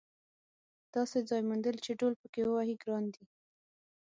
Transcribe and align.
داسې 0.95 1.17
ځای 1.29 1.41
موندل 1.49 1.75
چې 1.85 1.91
ډهل 1.99 2.13
پکې 2.21 2.41
ووهې 2.45 2.75
ګران 2.83 3.05
دي. 3.13 3.25